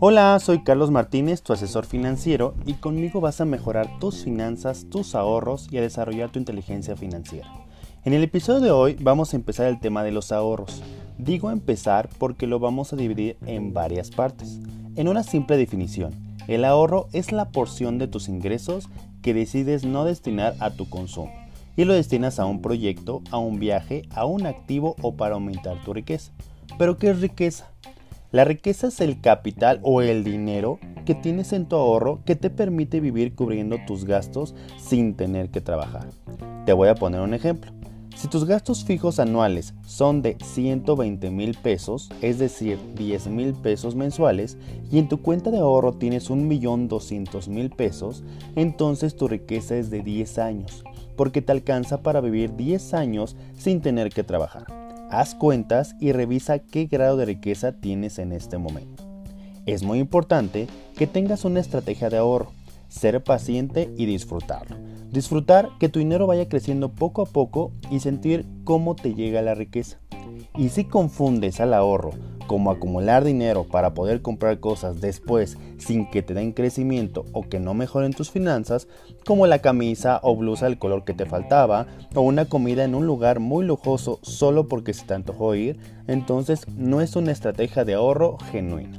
Hola, 0.00 0.38
soy 0.38 0.62
Carlos 0.62 0.92
Martínez, 0.92 1.42
tu 1.42 1.52
asesor 1.52 1.84
financiero, 1.84 2.54
y 2.64 2.74
conmigo 2.74 3.20
vas 3.20 3.40
a 3.40 3.44
mejorar 3.44 3.98
tus 3.98 4.22
finanzas, 4.22 4.86
tus 4.88 5.16
ahorros 5.16 5.66
y 5.72 5.78
a 5.78 5.80
desarrollar 5.80 6.30
tu 6.30 6.38
inteligencia 6.38 6.94
financiera. 6.94 7.48
En 8.04 8.12
el 8.12 8.22
episodio 8.22 8.60
de 8.60 8.70
hoy 8.70 8.96
vamos 9.00 9.32
a 9.32 9.36
empezar 9.36 9.66
el 9.66 9.80
tema 9.80 10.04
de 10.04 10.12
los 10.12 10.30
ahorros. 10.30 10.84
Digo 11.18 11.50
empezar 11.50 12.08
porque 12.16 12.46
lo 12.46 12.60
vamos 12.60 12.92
a 12.92 12.96
dividir 12.96 13.38
en 13.44 13.74
varias 13.74 14.12
partes. 14.12 14.60
En 14.94 15.08
una 15.08 15.24
simple 15.24 15.56
definición, 15.56 16.14
el 16.46 16.64
ahorro 16.64 17.08
es 17.12 17.32
la 17.32 17.48
porción 17.50 17.98
de 17.98 18.06
tus 18.06 18.28
ingresos 18.28 18.88
que 19.20 19.34
decides 19.34 19.84
no 19.84 20.04
destinar 20.04 20.54
a 20.60 20.70
tu 20.70 20.88
consumo 20.88 21.32
y 21.76 21.86
lo 21.86 21.94
destinas 21.94 22.38
a 22.38 22.46
un 22.46 22.62
proyecto, 22.62 23.20
a 23.32 23.38
un 23.38 23.58
viaje, 23.58 24.02
a 24.14 24.26
un 24.26 24.46
activo 24.46 24.94
o 25.02 25.16
para 25.16 25.34
aumentar 25.34 25.82
tu 25.82 25.92
riqueza. 25.92 26.30
Pero 26.78 26.98
¿qué 26.98 27.10
es 27.10 27.20
riqueza? 27.20 27.72
La 28.30 28.44
riqueza 28.44 28.88
es 28.88 29.00
el 29.00 29.22
capital 29.22 29.80
o 29.82 30.02
el 30.02 30.22
dinero 30.22 30.78
que 31.06 31.14
tienes 31.14 31.54
en 31.54 31.64
tu 31.64 31.76
ahorro 31.76 32.20
que 32.26 32.36
te 32.36 32.50
permite 32.50 33.00
vivir 33.00 33.34
cubriendo 33.34 33.78
tus 33.86 34.04
gastos 34.04 34.54
sin 34.76 35.14
tener 35.14 35.48
que 35.48 35.62
trabajar. 35.62 36.08
Te 36.66 36.74
voy 36.74 36.88
a 36.88 36.94
poner 36.94 37.22
un 37.22 37.32
ejemplo. 37.32 37.72
Si 38.14 38.28
tus 38.28 38.44
gastos 38.44 38.84
fijos 38.84 39.18
anuales 39.18 39.72
son 39.86 40.20
de 40.20 40.36
120 40.44 41.30
mil 41.30 41.56
pesos, 41.56 42.10
es 42.20 42.38
decir, 42.38 42.78
10 42.96 43.28
mil 43.28 43.54
pesos 43.54 43.94
mensuales, 43.94 44.58
y 44.90 44.98
en 44.98 45.08
tu 45.08 45.22
cuenta 45.22 45.50
de 45.50 45.60
ahorro 45.60 45.94
tienes 45.94 46.28
1.200.000 46.28 47.74
pesos, 47.74 48.24
entonces 48.56 49.16
tu 49.16 49.26
riqueza 49.26 49.76
es 49.76 49.88
de 49.88 50.02
10 50.02 50.38
años, 50.38 50.84
porque 51.16 51.40
te 51.40 51.52
alcanza 51.52 52.02
para 52.02 52.20
vivir 52.20 52.56
10 52.56 52.92
años 52.92 53.36
sin 53.56 53.80
tener 53.80 54.10
que 54.10 54.24
trabajar. 54.24 54.87
Haz 55.10 55.34
cuentas 55.34 55.96
y 56.00 56.12
revisa 56.12 56.58
qué 56.58 56.84
grado 56.84 57.16
de 57.16 57.24
riqueza 57.24 57.72
tienes 57.72 58.18
en 58.18 58.32
este 58.32 58.58
momento. 58.58 59.04
Es 59.64 59.82
muy 59.82 60.00
importante 60.00 60.66
que 60.96 61.06
tengas 61.06 61.46
una 61.46 61.60
estrategia 61.60 62.10
de 62.10 62.18
ahorro, 62.18 62.52
ser 62.88 63.24
paciente 63.24 63.90
y 63.96 64.04
disfrutarlo. 64.04 64.76
Disfrutar 65.10 65.70
que 65.80 65.88
tu 65.88 65.98
dinero 65.98 66.26
vaya 66.26 66.46
creciendo 66.46 66.90
poco 66.90 67.22
a 67.22 67.26
poco 67.26 67.72
y 67.90 68.00
sentir 68.00 68.44
cómo 68.64 68.96
te 68.96 69.14
llega 69.14 69.40
la 69.40 69.54
riqueza. 69.54 69.98
Y 70.54 70.68
si 70.68 70.84
confundes 70.84 71.58
al 71.60 71.72
ahorro 71.72 72.10
como 72.48 72.72
acumular 72.72 73.22
dinero 73.22 73.62
para 73.62 73.94
poder 73.94 74.22
comprar 74.22 74.58
cosas 74.58 75.00
después 75.00 75.56
sin 75.76 76.10
que 76.10 76.22
te 76.22 76.34
den 76.34 76.50
crecimiento 76.50 77.26
o 77.32 77.42
que 77.42 77.60
no 77.60 77.74
mejoren 77.74 78.12
tus 78.12 78.32
finanzas, 78.32 78.88
como 79.24 79.46
la 79.46 79.60
camisa 79.60 80.18
o 80.24 80.34
blusa 80.34 80.64
del 80.64 80.78
color 80.78 81.04
que 81.04 81.14
te 81.14 81.26
faltaba, 81.26 81.86
o 82.16 82.22
una 82.22 82.46
comida 82.46 82.82
en 82.82 82.96
un 82.96 83.06
lugar 83.06 83.38
muy 83.38 83.64
lujoso 83.64 84.18
solo 84.22 84.66
porque 84.66 84.94
se 84.94 85.04
te 85.04 85.14
antojó 85.14 85.54
ir, 85.54 85.78
entonces 86.08 86.66
no 86.76 87.00
es 87.00 87.14
una 87.14 87.30
estrategia 87.30 87.84
de 87.84 87.94
ahorro 87.94 88.38
genuina. 88.50 88.98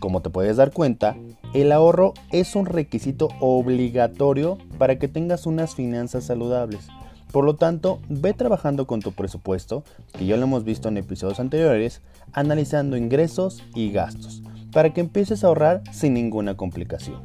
Como 0.00 0.22
te 0.22 0.30
puedes 0.30 0.56
dar 0.56 0.72
cuenta, 0.72 1.14
el 1.52 1.72
ahorro 1.72 2.14
es 2.32 2.56
un 2.56 2.64
requisito 2.64 3.28
obligatorio 3.40 4.56
para 4.78 4.98
que 4.98 5.08
tengas 5.08 5.46
unas 5.46 5.74
finanzas 5.74 6.24
saludables. 6.24 6.88
Por 7.32 7.44
lo 7.44 7.54
tanto, 7.54 8.00
ve 8.08 8.32
trabajando 8.32 8.86
con 8.86 9.00
tu 9.00 9.12
presupuesto, 9.12 9.84
que 10.12 10.26
ya 10.26 10.36
lo 10.36 10.44
hemos 10.44 10.64
visto 10.64 10.88
en 10.88 10.96
episodios 10.96 11.38
anteriores, 11.38 12.02
analizando 12.32 12.96
ingresos 12.96 13.62
y 13.74 13.92
gastos, 13.92 14.42
para 14.72 14.92
que 14.92 15.00
empieces 15.00 15.44
a 15.44 15.46
ahorrar 15.46 15.82
sin 15.92 16.14
ninguna 16.14 16.56
complicación. 16.56 17.20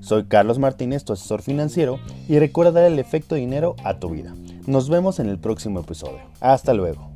Soy 0.00 0.24
Carlos 0.24 0.58
Martínez, 0.58 1.04
tu 1.04 1.12
asesor 1.12 1.42
financiero, 1.42 1.98
y 2.28 2.38
recuerda 2.38 2.72
dar 2.72 2.84
el 2.84 2.98
efecto 2.98 3.34
dinero 3.34 3.74
a 3.84 3.98
tu 3.98 4.10
vida. 4.10 4.34
Nos 4.66 4.88
vemos 4.88 5.18
en 5.18 5.28
el 5.28 5.38
próximo 5.38 5.80
episodio. 5.80 6.20
Hasta 6.40 6.72
luego. 6.72 7.10